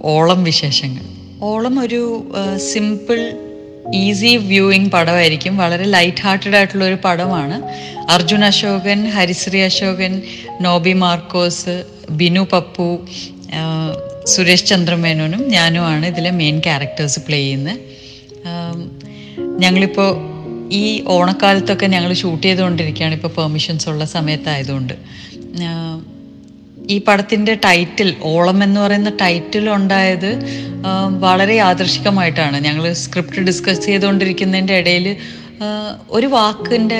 ഓളം 0.01 0.43
വിശേഷങ്ങൾ. 0.43 1.03
ഓളം 1.41 1.79
ഒരു 1.79 2.31
സിമ്പിൾ 2.57 3.19
ഈസി 3.95 4.37
വ്യൂയിങ് 4.37 4.89
പടമായിരിക്കും. 4.89 5.57
വളരെ 5.57 5.83
ലൈറ്റ് 5.83 6.21
ഹാർട്ടഡ് 6.21 6.55
ആയിട്ടുള്ള 6.55 6.85
ഒരു 6.85 6.97
പടമാണ്. 7.05 7.57
അർജുൻ 8.11 8.45
അശോകൻ 8.45 9.09
ഹരിശ്രീ 9.09 9.61
അശോകൻ 9.61 10.21
നോബി 10.61 10.93
മാർക്കോസ് 10.93 11.83
ബിനു 12.09 12.47
പപ്പു 12.53 12.99
സുരേഷ് 14.25 14.65
ചന്ദ്രമേനോനും 14.65 15.49
ഞാനുമാണ് 15.49 16.05
ഇതിലെ 16.05 16.31
മെയിൻ 16.31 16.59
ക്യാരക്ടേഴ്സ് 16.59 17.19
പ്ലേ 17.19 17.37
ചെയ്യുന്നത്. 17.37 17.79
ഞങ്ങളിപ്പോൾ 19.59 20.11
ഈ 20.71 21.03
ഓണക്കാലത്തൊക്കെ 21.07 21.85
ഞങ്ങൾ 21.85 22.13
ഷൂട്ട് 22.13 22.47
ചെയ്തുകൊണ്ടിരിക്കുകയാണ്. 22.47 23.13
ഇപ്പോൾ 23.13 23.27
പെർമിഷൻസ് 23.27 23.89
ഉള്ള 23.89 24.05
സമയത്തായതുകൊണ്ട്. 24.05 24.93
ഈ 26.91 26.95
പടത്തിന്റെ 27.07 27.53
ടൈറ്റിൽ 27.65 28.09
ഓളം 28.23 28.63
എന്ന് 28.63 28.81
പറയുന്ന 28.81 29.09
ടൈറ്റിൽ 29.21 29.69
ഉണ്ടായത് 29.69 30.31
വളരെ 31.19 31.53
യാദൃശികമായിട്ടാണ്. 31.55 32.57
ഞങ്ങൾ 32.65 32.93
സ്ക്രിപ്റ്റ് 32.93 33.41
ഡിസ്കസ് 33.41 33.81
ചെയ്തുകൊണ്ടിരിക്കുന്നതിന്റെ 33.81 34.77
ഇടയിൽ 34.77 35.05
ഒരു 36.09 36.27
വാക്കിന്റെ 36.27 36.99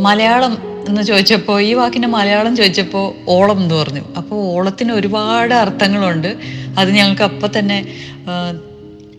മലയാളം 0.00 0.54
എന്ന് 0.88 1.02
ചോദിച്ചപ്പോൾ 1.02 1.60
ഈ 1.60 1.72
വാക്കിന്റെ 1.74 2.08
മലയാളം 2.08 2.56
ചോദിച്ചപ്പോൾ 2.56 3.06
ഓളം 3.28 3.58
എന്ന് 3.62 3.74
പറഞ്ഞു. 3.74 4.04
അപ്പോൾ 4.16 4.38
ഓളത്തിന് 4.54 4.92
ഒരുപാട് 4.92 5.54
അർത്ഥങ്ങളുണ്ട്. 5.54 6.30
അത് 6.78 6.90
ഞങ്ങൾക്ക് 6.90 7.22
അപ്പം 7.22 7.50
തന്നെ 7.58 7.78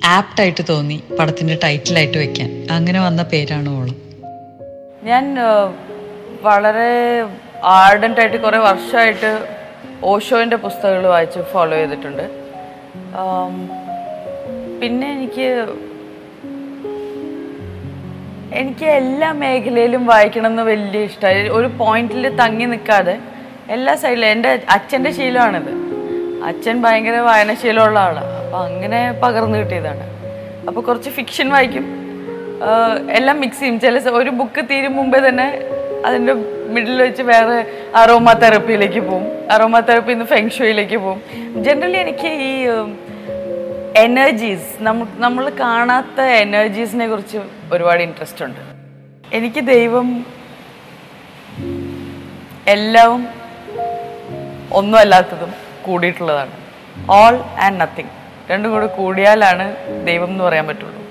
ആപ്റ്റായിട്ട് 0.05 0.63
തോന്നി 0.69 0.97
പടത്തിന്റെ 1.19 1.57
ടൈറ്റിലായിട്ട് 1.63 2.17
വെക്കാൻ. 2.17 2.49
അങ്ങനെ 2.71 2.99
വന്ന 2.99 3.23
പേരാണ് 3.23 3.69
ഓളം. 3.69 3.95
ഞാൻ 5.03 5.35
വളരെ 6.41 6.91
ആർഡന്റായിട്ട് 7.63 8.37
കുറേ 8.37 8.57
വർഷമായിട്ട് 8.57 9.62
ഓഷോന്റെ 10.11 10.57
പുസ്തകങ്ങൾ 10.65 11.05
വായിച്ച് 11.07 11.41
ഫോളോ 11.53 11.75
ചെയ്തിട്ടുണ്ട്. 11.77 12.25
പിന്നെ 14.81 15.07
എനിക്ക് 15.15 15.47
എനിക്ക് 18.61 18.87
എല്ലാ 19.01 19.29
മേഖലയിലും 19.43 20.03
വായിക്കണം 20.05 20.49
എന്ന് 20.51 20.63
വലിയ 20.63 21.03
ഇഷ്ടമായി 21.09 21.47
ഒരു 21.57 21.67
പോയിന്റിൽ 21.81 22.25
തങ്ങി 22.41 22.65
നിൽക്കാതെ 22.73 23.15
എല്ലാ 23.69 23.93
സൈഡിലും 23.95 24.27
എന്റെ 24.27 24.51
അച്ഛന്റെ 24.69 25.11
ശീലമാണിത്. 25.17 25.71
അച്ഛൻ 26.49 26.75
ഭയങ്കര 26.83 27.17
വായനശീലമുള്ള 27.29 27.99
ആളാണ് 27.99 28.31
അപ്പം 28.43 28.59
അങ്ങനെ 28.59 28.99
പകർന്നു 29.23 29.57
കിട്ടിയതാണ്. 29.57 30.05
അപ്പോൾ 30.67 30.81
കുറച്ച് 30.81 31.09
ഫിക്ഷൻ 31.09 31.47
വായിക്കും. 31.49 31.85
എല്ലാം 33.17 33.37
മിക്സ് 33.39 33.59
ചെയ്യും. 33.59 33.77
ചില 33.79 33.99
ഒരു 34.19 34.31
ബുക്ക് 34.39 34.61
തീരും 34.69 34.93
മുമ്പേ 34.95 35.19
തന്നെ 35.27 35.47
അതിന്റെ 36.05 36.33
മിഡിൽ 36.73 37.01
വെച്ച് 37.01 37.21
വേറെ 37.21 37.57
അറോമ 37.95 38.33
തെറപ്പിയിലേക്ക് 38.33 38.99
പോകും 38.99 39.51
അറോമ 39.51 39.79
തെറപ്പിയിൽ 39.79 40.15
നിന്ന് 40.15 40.29
ഫെങ്ഷോയിലേക്ക് 40.29 40.97
പോകും 40.97 41.21
ജനറലി 41.63 41.97
എനിക്ക് 41.97 42.27
ഈ 42.27 42.53
എനർജീസ് 43.97 44.69
നമ്മ 44.79 45.07
നമ്മൾ 45.15 45.49
കാണാത്ത 45.49 46.21
എനർജീസിനെ 46.21 47.07
കുറിച്ച് 47.07 47.39
ഒരുപാട് 47.73 48.01
ഇൻട്രസ്റ്റ് 48.01 48.45
ഉണ്ട്. 48.45 48.59
എനിക്ക് 49.33 49.61
ദൈവം 49.67 50.25
എല്ലാം 52.67 53.27
ഒന്നുമല്ലാത്തതും 54.73 55.53
കൂടിയിട്ടുള്ളതാണ്. 55.85 56.51
ഓൾ 57.11 57.35
ആൻഡ് 57.65 57.81
നത്തിങ് 57.81 58.13
രണ്ടും 58.51 58.71
കൂടെ 58.71 58.85
കൂടിയാലാണ് 58.85 59.65
ദൈവം 60.05 60.27
എന്ന് 60.27 60.43
പറയാൻ 60.43 60.67
പറ്റുള്ളൂ. 60.67 61.01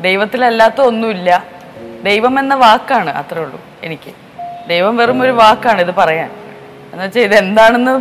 ദൈവത്തിലല്ലാത്ത 0.00 0.80
ഒന്നുമില്ല. 0.80 1.30
ദൈവം 2.04 2.38
എന്ന 2.38 2.54
വാക്കാണ് 2.54 3.10
അത്രേ 3.10 3.42
ഉള്ളൂ 3.42 3.60
എനിക്ക്. 3.82 4.12
ദൈവം 4.68 4.96
വെറും 4.96 5.22
ഒരു 5.22 5.30
വാക്കാണ് 5.30 5.80
ഇത് 5.80 5.94
പറയാൻ. 5.94 6.30
എന്നുവെച്ചാൽ 6.92 7.22
ഇത് 7.22 7.34
എന്താണെന്ന് 7.34 7.94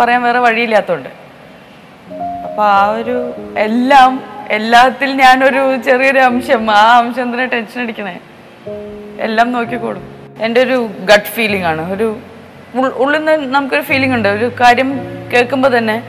പറയാൻ 0.00 0.22
വേറെ 0.22 0.38
വഴിയില്ലാത്തതുകൊണ്ട് 0.38 1.08
അപ്പൊ 2.46 2.64
ആ 2.64 2.86
ഒരു 2.90 3.34
എല്ലാം 3.58 4.22
എല്ലാത്തിൽ 4.48 5.12
ഞാനൊരു 5.12 5.76
ചെറിയൊരു 5.76 6.18
അംശം 6.18 6.70
ആ 6.70 6.98
അംശം 6.98 7.22
എന്തിനാ 7.22 7.44
ടെൻഷൻ 7.44 7.80
അടിക്കണേ? 7.82 8.20
എല്ലാം 9.20 9.52
നോക്കിക്കോളും. 9.52 10.04
എന്റെ 10.40 10.62
ഒരു 10.62 10.90
ഗട്ട് 11.04 11.24
ഫീലിംഗ് 11.24 11.64
ആണ്. 11.64 11.92
ഒരു 11.92 12.18
ഉള്ളിൽ 12.94 13.18
നിന്ന് 13.18 13.54
നമുക്കൊരു 13.54 13.80
ഫീലിംഗ് 13.80 14.14
ഉണ്ട്. 14.14 14.28
ഒരു 14.28 14.50
കാര്യം 14.60 15.00
കേൾക്കുമ്പോൾ 15.32 15.78
തന്നെ 15.78 16.02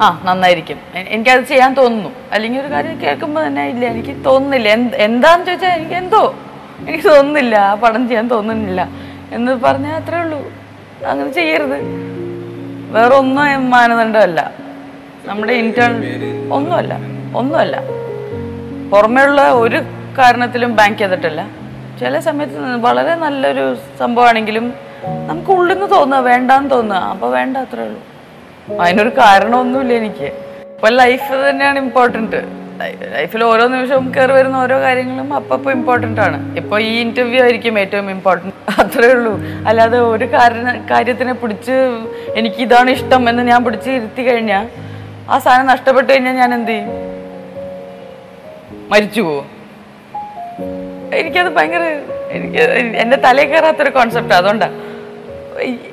ആ 0.00 0.22
നന്നായിരിക്കും. 0.24 0.80
എനിക്കത് 0.96 1.44
ചെയ്യാൻ 1.44 1.74
തോന്നുന്നു. 1.74 2.10
അല്ലെങ്കിൽ 2.32 2.60
ഒരു 2.60 2.72
കാര്യം 2.72 3.00
കേൾക്കുമ്പോൾ 3.00 3.46
തന്നെ 3.46 3.68
ഇല്ല 3.68 3.86
എനിക്ക് 3.86 4.24
തോന്നുന്നില്ല. 4.24 4.68
എന്താന്ന് 4.94 5.46
ചോദിച്ചാൽ 5.46 5.68
എനിക്ക് 5.68 5.94
എന്തോ? 5.94 6.34
എനിക്ക് 6.88 7.08
തോന്നുന്നില്ല. 7.08 7.56
ആ 7.56 7.74
പടം 7.74 8.08
ചെയ്യാൻ 8.08 8.28
തോന്നുന്നില്ല. 8.28 8.88
എന്ന് 9.32 9.52
പറഞ്ഞാൽ 9.52 9.94
അത്രേ 9.96 10.18
ഉള്ളൂ. 10.20 10.52
അങ്ങനെ 11.06 11.32
ചെയ്യരുത്. 11.32 11.78
വേറെ 12.90 13.14
ഒന്നും 13.14 13.70
മാനദണ്ഡമല്ല. 13.70 14.52
നമ്മുടെ 15.26 15.52
ഇന്റേണൽ 15.52 16.04
ഒന്നുമല്ല. 16.52 16.98
ഒന്നുമല്ല. 17.36 17.82
പുറമേയുള്ള 18.90 19.52
ഒരു 19.52 19.82
കാരണത്തിലും 20.18 20.76
ബാങ്ക് 20.76 20.98
ചെയ്തിട്ടില്ല. 20.98 21.48
ചില 22.00 22.18
സമയത്ത് 22.18 22.76
വളരെ 22.76 23.14
നല്ലൊരു 23.14 23.76
സംഭവമാണെങ്കിലും 23.98 24.74
നമുക്ക് 25.26 25.50
ഉള്ളിൽ 25.50 25.74
നിന്ന് 25.74 25.90
തോന്നുക 25.90 26.18
വേണ്ടാന്ന് 26.18 26.70
തോന്നുക. 26.70 26.98
അപ്പോൾ 26.98 27.30
വേണ്ട 27.30 27.56
അത്രേ 27.56 27.84
ഉള്ളൂ. 27.84 28.00
അതിനൊരു 28.80 29.08
കാരണമൊന്നുമില്ല 29.08 29.92
എനിക്ക്. 29.92 30.24
ഇപ്പൊ 30.74 30.88
ലൈഫ് 30.88 31.50
തന്നെയാണ് 31.50 31.78
ഇമ്പോർട്ടന്റ് 31.78 32.63
ലൈഫിൽ 32.80 33.44
ഓരോ 33.44 33.66
നിമിഷവും 33.68 34.14
കയറി 34.16 34.32
വരുന്ന 34.32 34.56
ഓരോ 34.56 34.80
കാര്യങ്ങളും 34.80 35.34
അപ്പപ്പോൾ 35.34 35.72
ഇമ്പോർട്ടന്റ് 35.72 36.20
ആണ്. 36.20 36.56
ഇപ്പോൾ 36.56 36.80
ഈ 36.80 37.00
ഇന്റർവ്യൂ 37.00 37.42
ആയിരിക്കും 37.42 37.78
ഏറ്റവും 37.78 38.10
ഇമ്പോർട്ടന്റ് 38.10 38.54
അത്രേ 38.80 39.08
ഉള്ളൂ. 39.12 39.34
അല്ലാതെ 39.68 39.98
ഒരു 39.98 40.24
കാരണ 40.24 40.86
കാര്യത്തിനെ 40.90 41.32
പിടിച്ച് 41.32 41.76
എനിക്ക് 42.36 42.56
ഇതാണ് 42.56 42.90
ഇഷ്ടം 42.90 43.28
എന്ന് 43.28 43.42
ഞാൻ 43.42 43.64
പിടിച്ച് 43.64 43.90
ഇരുത്തി 43.90 44.22
കഴിഞ്ഞാൽ 44.22 44.68
ആ 45.30 45.38
സാധനം 45.38 45.66
നഷ്ടപ്പെട്ടു 45.66 46.12
കഴിഞ്ഞാൽ 46.12 46.34
ഞാൻ 46.34 46.54
എന്ത് 46.54 46.70
ചെയ്യും? 46.70 46.90
മരിച്ചു 48.90 49.20
പോവും. 49.20 49.46
എനിക്കത് 51.14 51.52
ഭയങ്കര 51.56 51.84
എനിക്ക് 52.30 52.62
എന്റെ 53.02 53.16
തലയിൽ 53.16 53.48
കയറാത്തൊരു 53.48 53.90
കോൺസെപ്റ്റ് 53.90 54.34
അതുകൊണ്ടാണ് 54.34 54.83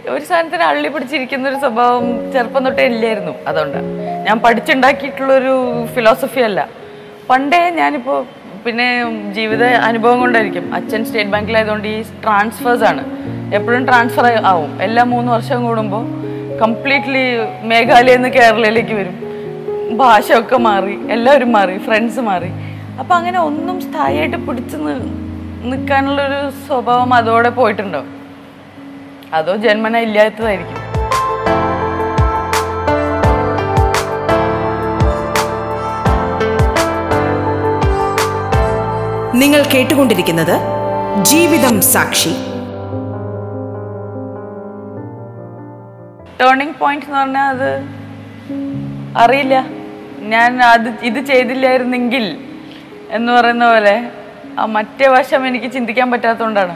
ഒരു 0.09 0.23
സാധനത്തിന് 0.23 0.63
അള്ളി 0.63 0.87
പിടിച്ചിരിക്കുന്ന 0.87 1.49
ഒരു 1.49 1.55
സ്വഭാവം 1.55 2.33
ചെറുപ്പം 2.33 2.65
തൊട്ടേ 2.65 2.85
ഇല്ലായിരുന്നു. 2.85 3.33
അതുകൊണ്ടാണ് 3.47 3.87
ഞാൻ 4.27 4.39
പഠിച്ചുണ്ടാക്കിയിട്ടുള്ളൊരു 4.39 5.85
ഫിലോസഫി 5.95 6.39
അല്ല. 6.39 6.69
പണ്ടേ 7.29 7.69
ഞാനിപ്പോൾ 7.69 8.25
പിന്നെ 8.65 8.87
ജീവിത 9.31 9.63
അനുഭവം 9.63 10.19
കൊണ്ടായിരിക്കും. 10.19 10.75
അച്ഛൻ 10.75 11.05
സ്റ്റേറ്റ് 11.05 11.29
ബാങ്കിലായതുകൊണ്ട് 11.29 11.87
ഈ 11.87 12.01
ട്രാൻസ്ഫേഴ്സ് 12.01 12.83
ആണ്. 12.83 13.03
എപ്പോഴും 13.55 13.87
ട്രാൻസ്ഫർ 13.87 14.45
ആവും. 14.45 14.81
എല്ലാ 14.81 15.03
മൂന്ന് 15.03 15.31
വർഷം 15.31 15.63
കൂടുമ്പോൾ 15.63 16.05
കംപ്ലീറ്റ്ലി 16.61 17.25
മേഘാലയയിൽ 17.63 18.17
നിന്ന് 18.17 18.29
കേരളയിലേക്ക് 18.29 18.93
വരും. 18.93 19.15
ഭാഷയൊക്കെ 19.97 20.57
മാറി 20.57 21.11
എല്ലാവരും 21.11 21.51
മാറി 21.51 21.77
ഫ്രണ്ട്സ് 21.77 22.19
മാറി. 22.19 22.51
അപ്പം 22.99 23.15
അങ്ങനെ 23.15 23.39
ഒന്നും 23.39 23.81
സ്ഥായിയായിട്ട് 23.81 24.37
പിടിച്ച് 24.37 24.77
നിൽക്കാനുള്ളൊരു 24.77 26.49
സ്വഭാവം 26.67 27.13
അതോടെ 27.13 27.49
പോയിട്ടുണ്ടോ 27.49 28.05
അതോ 29.33 29.55
ജന്മന 29.55 29.97
ഇല്ലാത്തതായിരിക്കും 29.97 30.77
നിങ്ങൾ 39.41 39.61
കേട്ടുകൊണ്ടിരിക്കുന്നത് 39.73 40.55
ജീവിതം 41.23 41.75
സാക്ഷി. 41.81 42.33
ടേണിംഗ് 46.39 46.77
പോയിന്റ് 46.79 47.05
എന്ന് 47.05 47.17
പറഞ്ഞാൽ 47.19 47.47
അത് 47.55 47.69
അറിയില്ല. 49.23 49.55
ഞാൻ 50.33 50.51
അത് 50.63 50.89
ഇത് 51.09 51.19
ചെയ്തില്ലായിരുന്നെങ്കിൽ 51.29 52.25
എന്ന് 53.17 53.31
പറയുന്ന 53.33 53.65
പോലെ 53.71 53.95
ആ 54.59 54.65
മറ്റേ 54.75 55.07
വശം 55.07 55.47
എനിക്ക് 55.47 55.69
ചിന്തിക്കാൻ 55.71 56.07
പറ്റാത്തതുകൊണ്ടാണ്. 56.11 56.75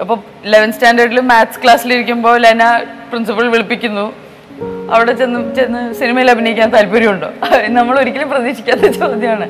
അപ്പോൾ 0.00 0.18
ലെവൻ 0.44 0.72
സ്റ്റാൻഡേർഡിൽ 0.72 1.20
മാത്സ് 1.20 1.62
ക്ലാസ്സിലിരിക്കുമ്പോൾ 1.64 2.38
ലെന 2.38 2.62
പ്രിൻസിപ്പൾ 3.10 3.48
വിളിപ്പിക്കുന്നു. 3.48 4.12
അവിടെ 4.92 5.12
ചെന്ന് 5.12 5.54
ചെന്ന് 5.54 5.94
സിനിമയിൽ 5.94 6.30
അഭിനയിക്കാൻ 6.30 6.72
താല്പര്യമുണ്ടോ? 6.72 7.30
നമ്മൾ 7.68 7.98
ഒരിക്കലും 7.98 8.30
പ്രതീക്ഷിക്കാത്ത 8.30 8.80
ചോദ്യമാണ്. 8.80 9.46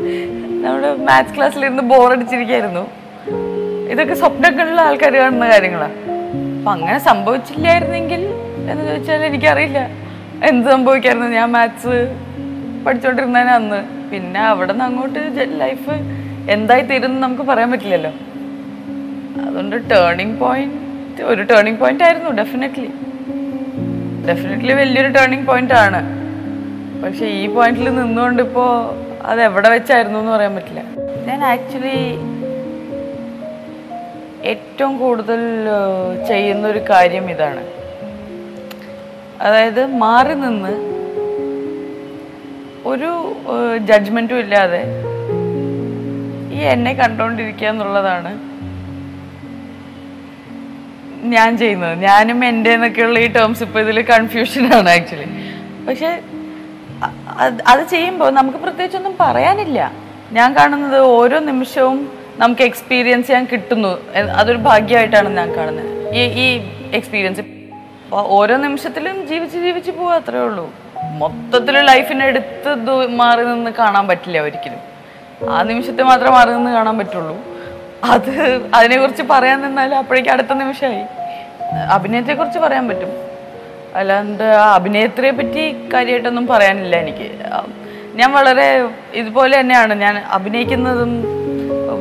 നമ്മൾ 0.64 0.96
മാത്സ് 0.96 1.36
ക്ലാസ്സിലിരുന്ന് 1.36 1.82
ബോറടിച്ചിരിക്കായിരുന്നു 1.82 2.84
ഇതൊക്കെ 3.92 4.14
സ്വപ്നങ്ങളിലുള്ള 4.14 4.80
ആൾക്കാർ 4.80 5.16
കാണുന്ന 5.16 5.48
കാര്യങ്ങളാണ് 5.48 5.96
അപ്പം 6.58 6.70
അങ്ങനെ 6.72 6.98
സംഭവിച്ചില്ലായിരുന്നെങ്കിൽ 6.98 8.22
എന്ന് 8.70 8.88
ചോദിച്ചാൽ 8.88 9.24
എനിക്കറിയില്ല. 9.24 9.80
എന്ത് 10.44 10.70
സംഭവിക്കായിരുന്നു? 10.70 11.28
ഞാൻ 11.28 11.50
മാത്സ് 11.50 11.94
പഠിച്ചുകൊണ്ടിരുന്നതിന് 12.86 13.50
അന്ന്. 13.50 14.10
പിന്നെ 14.10 14.40
അവിടെ 14.40 14.72
നിന്ന് 14.72 14.84
അങ്ങോട്ട് 14.84 15.20
ലൈഫ് 15.60 15.94
എന്തായി 16.50 16.82
തീരുന്നു 16.82 17.20
നമുക്ക് 17.20 17.42
പറയാൻ 17.42 17.70
പറ്റില്ലല്ലോ. 17.70 18.12
അതുകൊണ്ട് 19.45 19.76
ടേണിംഗ് 19.93 20.37
പോയിന്റ് 20.43 21.23
ഒരു 21.33 21.43
ടേണിംഗ് 21.50 21.81
പോയിന്റ് 21.83 22.05
ആയിരുന്നു 22.05 22.31
ഡെഫിനറ്റ്ലി 22.40 22.88
ഡെഫിനറ്റ്ലി 24.28 24.73
വലിയൊരു 24.73 25.11
ടേണിംഗ് 25.19 25.47
പോയിന്റ് 25.47 25.76
ആണ്. 25.85 26.00
പക്ഷെ 27.02 27.26
ഈ 27.40 27.47
പോയിന്റിൽ 27.57 27.88
നിന്നുകൊണ്ട് 28.00 28.40
ഇപ്പോൾ 28.47 28.71
അത് 29.31 29.40
എവിടെ 29.49 29.69
വെച്ചായിരുന്നു 29.75 30.19
എന്ന് 30.19 30.33
പറയാൻ 30.33 30.55
പറ്റില്ല. 30.57 30.83
ഞാൻ 31.28 31.40
ആക്ച്വലി 31.52 31.99
ഏറ്റവും 34.52 34.93
കൂടുതൽ 34.99 35.40
ചെയ്യുന്ന 36.28 36.64
ഒരു 36.69 36.81
കാര്യം 36.90 37.26
ഇതാണ്. 37.31 37.62
അതായത് 39.47 39.81
മാറി 40.02 40.35
നിന്ന് 40.45 40.75
ഒരു 42.90 43.11
ജഡ്ജ്മെന്റും 43.88 44.38
ഇല്ലാതെ 44.45 44.83
ഈ 46.57 46.61
എന്നെ 46.75 46.93
കണ്ടുകൊണ്ടിരിക്കുക 47.00 47.69
എന്നുള്ളതാണ് 47.73 48.33
ഞാൻ 51.30 51.59
ചെയ്യുന്നത്. 51.59 51.99
ഞാനും 51.99 52.45
എന്റെ 52.45 52.71
എന്നൊക്കെയുള്ള 52.71 53.18
ഈ 53.18 53.26
ടേംസ് 53.26 53.62
ഇപ്പോൾ 53.62 53.80
ഇതിൽ 53.80 54.02
കൺഫ്യൂഷനാണ് 54.02 54.90
ആക്ച്വലി 54.90 55.28
പക്ഷെ 55.88 56.21
അത് 57.66 57.83
ചെയ്യുമ്പോൾ 57.90 58.30
നമുക്ക് 58.30 58.59
പ്രത്യേകിച്ചൊന്നും 58.59 59.14
പറയാനില്ല. 59.21 59.92
ഞാൻ 60.33 60.56
കാണുന്നത് 60.56 60.99
ഓരോ 60.99 61.38
നിമിഷവും 61.38 61.99
നമുക്ക് 62.38 62.62
എക്സ്പീരിയൻസ് 62.62 63.26
ചെയ്യാൻ 63.26 63.47
കിട്ടുന്നു. 63.52 63.92
അതൊരു 64.40 64.59
ഭാഗ്യമായിട്ടാണ് 64.59 65.28
ഞാൻ 65.37 65.56
കാണുന്നത്. 65.56 66.14
ഈ 66.14 66.23
ഈ 66.45 66.47
എക്സ്പീരിയൻസ് 66.92 67.40
ഓരോ 68.12 68.56
നിമിഷത്തിലും 68.56 69.28
ജീവിച്ച് 69.28 69.59
ജീവിച്ച് 69.59 69.90
പോവുക 69.90 70.14
അത്രേ 70.14 70.38
ഉള്ളൂ. 70.38 70.75
മൊത്തത്തിൽ 71.21 71.76
ലൈഫിനെ 71.90 72.26
എടുത്ത് 72.26 72.75
മാറി 73.21 73.45
നിന്ന് 73.45 73.71
കാണാൻ 73.71 74.09
പറ്റില്ല 74.09 74.40
ഒരിക്കലും. 74.40 74.83
ആ 75.50 75.62
നിമിഷത്തെ 75.62 76.02
മാത്രമേ 76.02 76.30
മാറി 76.30 76.50
നിന്ന് 76.50 76.71
കാണാൻ 76.71 76.99
പറ്റുള്ളൂ. 76.99 77.55
അത് 78.04 78.30
അതിനെക്കുറിച്ച് 78.74 79.22
പറയാൻ 79.22 79.62
നിന്നാൽ 79.62 79.94
അപ്പോഴേക്കും 79.94 80.32
അടുത്ത 80.32 80.52
നിമിഷമായി. 80.52 81.04
അഭിനയത്തെക്കുറിച്ച് 81.90 82.58
പറയാൻ 82.58 82.88
പറ്റും. 82.88 83.12
അല്ലാണ്ട് 83.98 84.44
ആ 84.44 84.74
അഭിനയത്തിനെ 84.74 85.30
പറ്റി 85.30 85.90
കാര്യമായിട്ടൊന്നും 85.94 86.46
പറയാനില്ല 86.46 86.96
എനിക്ക്. 86.96 87.28
ഞാൻ 88.16 88.32
വളരെ 88.32 88.88
ഇതുപോലെ 89.14 89.60
തന്നെയാണ്. 89.60 89.94
ഞാൻ 89.94 90.18
അഭിനയിക്കുന്നതും 90.18 91.12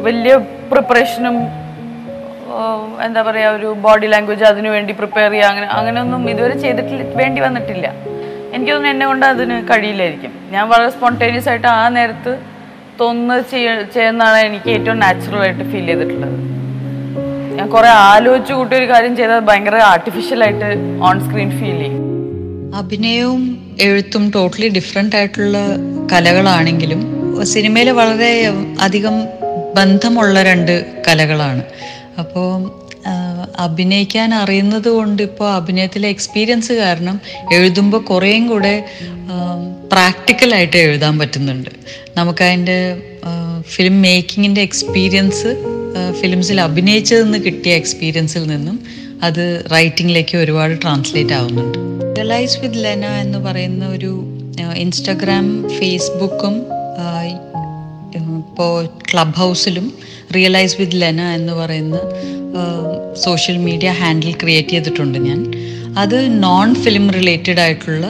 വലിയ 0.04 0.36
പ്രിപ്പറേഷനും 0.72 1.38
എന്താ 3.06 3.22
പറയുക 3.22 3.48
ഒരു 3.48 3.66
ബോഡി 3.66 4.08
ലാംഗ്വേജ് 4.08 4.44
അതിനു 4.44 4.70
വേണ്ടി 4.70 4.94
പ്രിപ്പയർ 4.94 5.32
ചെയ്യുക 5.32 5.48
അങ്ങനെ 5.48 5.68
അങ്ങനെയൊന്നും 5.68 6.30
ഇതുവരെ 6.30 6.58
ചെയ്തിട്ടില്ല 6.60 7.16
വേണ്ടി 7.18 7.42
വന്നിട്ടില്ല. 7.42 7.88
എനിക്ക് 8.54 8.72
എന്നെ 8.72 9.06
കൊണ്ട് 9.06 9.26
അതിന് 9.26 9.56
കഴിയില്ലായിരിക്കും. 9.70 10.34
ഞാൻ 10.52 10.70
വളരെ 10.70 10.90
സ്പോണ്ടേനിയസ് 10.90 11.50
ആയിട്ട് 11.50 11.68
ആ 11.68 11.90
നേരത്ത് 11.90 12.55
തോന്നുന്നത് 13.00 13.44
ചെയ്യ 13.52 13.70
ചെയ്യുന്നതാണ് 13.96 14.40
എനിക്ക് 14.48 14.70
ഏറ്റവും 14.76 15.00
നാച്ചുറൽ 15.06 15.42
ആയിട്ട് 15.46 15.64
ഫീൽ 15.72 15.88
ചെയ്തിട്ടുള്ളത്. 15.92 16.38
ഞാൻ 17.58 17.68
കുറെ 17.76 17.90
ആലോചിച്ചു 18.12 18.54
കൂട്ടി 18.54 18.74
ഒരു 18.80 18.88
കാര്യം 18.92 19.14
ചെയ്താൽ 19.18 19.40
ഭയങ്കര 19.50 19.76
ആർട്ടിഫിഷ്യൽ 19.94 20.44
ആയിട്ട് 20.44 20.70
ഓൺ 21.10 21.20
സ്ക്രീൻ 21.26 21.52
ഫീൽ 21.60 21.78
ചെയ്യും. 21.84 22.02
അഭിനയവും 22.82 23.44
എഴുത്തും 23.82 24.24
ടോട്ടലി 24.36 24.70
ഡിഫറെന്റ് 24.70 25.16
ആയിട്ടുള്ള 25.16 25.58
കലകളാണെങ്കിലും 26.14 27.02
സിനിമയിൽ 27.44 27.90
വളരെ 28.00 28.32
അധികം 28.82 29.16
ബന്ധമുള്ള 29.78 30.44
രണ്ട് 30.44 30.76
കലകളാണ്. 31.08 31.64
അപ്പോൾ 32.22 32.50
അഭിനയിക്കാൻ 33.60 34.30
അറിയുന്നത് 34.34 34.88
കൊണ്ട് 34.90 35.22
ഇപ്പോൾ 35.24 35.50
അഭിനയത്തിലെ 35.54 36.08
എക്സ്പീരിയൻസ് 36.10 36.74
കാരണം 36.74 37.18
എഴുതുമ്പോൾ 37.54 38.02
കുറേയും 38.02 38.48
കൂടെ 38.48 38.74
പ്രാക്ടിക്കലായിട്ട് 39.92 40.78
എഴുതാൻ 40.78 41.20
പറ്റുന്നുണ്ട്. 41.20 41.70
നമുക്കതിന്റെ 42.18 42.78
ഫിലിം 43.62 44.02
മേക്കിങ്ങിന്റെ 44.02 44.62
എക്സ്പീരിയൻസ് 44.62 45.50
ഫിലിംസിൽ 46.22 46.62
അഭിനയിച്ചതിൽ 46.62 47.24
നിന്ന് 47.24 47.38
കിട്ടിയ 47.38 47.74
എക്സ്പീരിയൻസിൽ 47.74 48.44
നിന്നും 48.48 48.78
അത് 49.24 49.44
റൈറ്റിങ്ങിലേക്ക് 49.72 50.38
ഒരുപാട് 50.38 50.82
ട്രാൻസ്ലേറ്റ് 50.82 51.34
ആവുന്നുണ്ട്. 51.34 51.78
റിയലൈസ് 52.18 52.60
വിത്ത് 52.60 52.84
ലെന 52.84 53.06
എന്ന് 53.06 53.40
പറയുന്ന 53.40 53.86
ഒരു 53.88 54.12
ഇൻസ്റ്റഗ്രാം 54.76 55.70
ഫേസ്ബുക്കും 55.80 56.56
ഇപ്പോൾ 58.38 58.86
ക്ലബ് 59.12 59.36
ഹൗസിലും 59.36 59.88
റിയലൈസ് 60.36 60.76
വിത്ത് 60.80 61.02
ലെന 61.02 61.22
എന്ന് 61.22 61.54
പറയുന്ന 61.54 61.98
സോഷ്യൽ 63.24 63.58
മീഡിയ 63.58 63.90
ഹാൻഡിൽ 63.92 64.34
ക്രിയേറ്റ് 64.34 64.70
ചെയ്തിട്ടുണ്ട് 64.70 65.18
ഞാൻ. 65.18 65.42
അത് 65.98 66.44
നോൺ 66.44 66.76
ഫിലിം 66.76 67.12
റിലേറ്റഡ് 67.12 67.60
ആയിട്ടുള്ള 67.60 68.06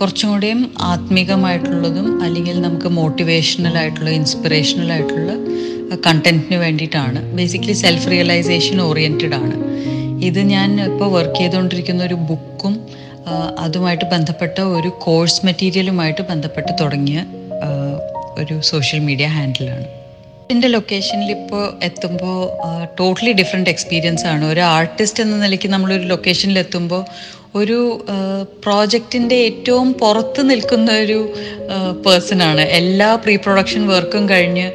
കുറച്ചും 0.00 0.28
കൂടിയും 0.30 0.60
ആത്മീകമായിട്ടുള്ളതും 0.92 2.08
അല്ലെങ്കിൽ 2.24 2.56
നമുക്ക് 2.60 2.88
മോട്ടിവേഷണൽ 2.98 3.78
ആയിട്ടുള്ള 3.78 4.10
ഇൻസ്പിറേഷണൽ 4.10 4.92
ആയിട്ടുള്ള 4.92 5.32
കണ്ടന്റിന് 6.06 6.58
വേണ്ടിയിട്ടാണ്. 6.64 7.20
ബേസിക്കലി 7.38 7.76
സെൽഫ് 7.82 8.10
റിയലൈസേഷൻ 8.10 8.80
ഓറിയന്റഡ് 8.80 9.34
ആണ്. 9.34 9.56
ഇത് 10.24 10.40
ഞാൻ 10.54 10.70
ഇപ്പോൾ 10.80 11.10
വർക്ക് 11.16 11.38
ചെയ്തുകൊണ്ടിരിക്കുന്ന 11.40 12.02
ഒരു 12.04 12.14
ബുക്കും 12.14 12.74
അതുമായിട്ട് 13.58 14.04
ബന്ധപ്പെട്ട 14.04 14.58
ഒരു 14.60 14.90
കോഴ്സ് 15.04 15.46
മെറ്റീരിയലുമായിട്ട് 15.46 16.22
ബന്ധപ്പെട്ട് 16.22 16.72
തുടങ്ങിയ 16.80 17.18
ഒരു 18.42 18.60
സോഷ്യൽ 18.60 19.00
മീഡിയ 19.08 19.26
ഹാൻഡിലാണ് 19.26 19.86
എന്റെ 20.50 20.68
ലൊക്കേഷനിൽ 20.68 21.30
ഇപ്പോൾ 21.36 21.62
എത്തുമ്പോൾ 21.82 22.36
ടോട്ടലി 22.98 23.32
ഡിഫറെന്റ് 23.32 23.70
എക്സ്പീരിയൻസ് 23.70 24.26
ആണ്. 24.32 24.44
ഒരു 24.44 24.60
ആർട്ടിസ്റ്റ് 24.60 25.22
എന്ന 25.22 25.36
നിലയ്ക്ക് 25.36 25.68
നമ്മളൊരു 25.68 26.06
ലൊക്കേഷനിൽ 26.12 26.58
എത്തുമ്പോൾ 26.58 27.02
ഒരു 27.58 27.78
പ്രോജക്റ്റിന്റെ 28.64 29.36
ഏറ്റവും 29.48 29.88
പുറത്ത് 30.02 30.40
നിൽക്കുന്ന 30.50 30.90
ഒരു 31.04 31.18
പേഴ്സണാണ് 32.06 32.64
എല്ലാ 32.78 33.08
പ്രീ 33.24 33.34
പ്രൊഡക്ഷൻ 33.36 33.82
വർക്കും 33.86 34.24
കഴിഞ്ഞ് 34.30 34.66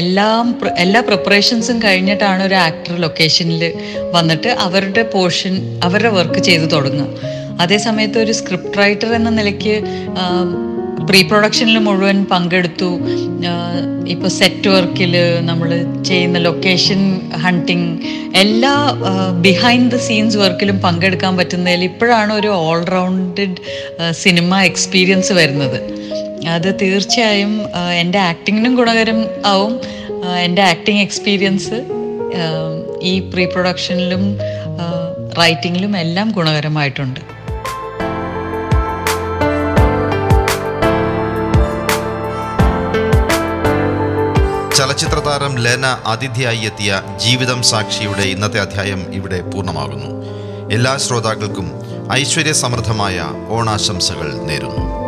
എല്ലാം 0.00 0.44
എല്ലാ 0.76 1.00
പ്രിപ്പറേഷൻസും 1.08 1.78
കഴിഞ്ഞിട്ടാണ് 1.82 2.42
ഒരു 2.48 2.58
ആക്ടർ 2.68 2.94
ലൊക്കേഷനിൽ 3.04 3.64
വന്നിട്ട് 4.16 4.52
അവരുടെ 4.66 5.04
പോർഷൻ 5.14 5.56
അവരുടെ 5.82 6.12
വർക്ക് 6.18 6.42
ചെയ്തു 6.48 6.66
തുടങ്ങുക. 6.66 7.08
അതേസമയത്ത് 7.64 8.18
ഒരു 8.18 8.32
സ്ക്രിപ്റ്റ് 8.32 8.78
റൈറ്റർ 8.78 9.10
എന്ന 9.14 9.30
നിലയ്ക്ക് 9.30 9.74
പ്രീ 11.02 11.22
പ്രൊഡക്ഷനിൽ 11.22 11.78
മുഴുവൻ 11.78 12.24
പങ്കെടുത്തു. 12.24 12.98
ഇപ്പോൾ 14.06 14.28
സെറ്റ് 14.28 14.68
വർക്കിൽ 14.68 15.40
നമ്മൾ 15.40 15.68
ചെയ്യുന്ന 16.02 16.38
ലൊക്കേഷൻ 16.38 17.20
ഹണ്ടിങ് 17.44 17.98
എല്ലാ 18.36 18.92
ബിഹൈൻഡ് 19.46 19.90
ദ 19.90 19.96
സീൻസ് 19.96 20.36
വർക്കിലും 20.36 20.78
പങ്കെടുക്കാൻ 20.78 21.36
പറ്റുന്നതിൽ 21.36 21.84
ഇപ്പോഴാണ് 21.84 22.32
ഒരു 22.32 22.48
ഓൾറൗണ്ടഡ് 22.48 23.56
സിനിമ 24.10 24.60
എക്സ്പീരിയൻസ് 24.60 25.32
വരുന്നത്. 25.32 25.78
അത് 26.48 26.74
തീർച്ചയായും 26.82 27.60
എന്റെ 27.92 28.18
ആക്ടിങ്ങിനും 28.18 28.74
ഗുണകരം 28.74 29.26
ആവും. 29.46 29.80
എന്റെ 30.38 30.62
ആക്ടിങ് 30.62 30.98
എക്സ്പീരിയൻസ് 30.98 31.78
ഈ 33.02 33.18
പ്രീ 33.18 33.44
പ്രൊഡക്ഷനിലും 33.44 34.38
റൈറ്റിങ്ങിലും 35.38 35.96
എല്ലാം 35.96 36.30
ഗുണകരമായിട്ടുണ്ട്. 36.30 37.33
ചലച്ചിത്ര 44.84 45.18
താരം 45.18 45.56
ലെന 45.56 45.86
അതിഥിയായി 46.06 46.58
എത്തിയ 46.58 47.02
ജീവിതം 47.16 47.62
സാക്ഷിയുടെ 47.62 48.22
ഇന്നത്തെ 48.22 48.60
അധ്യായം 48.60 49.14
ഇവിടെ 49.14 49.40
പൂർണമാകുന്നു. 49.40 50.10
എല്ലാ 50.72 50.96
ശ്രോതാക്കൾക്കും 50.96 51.68
ഐശ്വര്യ 52.12 52.52
സമൃദ്ധമായ 52.52 53.24
ഓണാശംസകൾ 53.48 54.28
നേരുന്നു. 54.48 55.03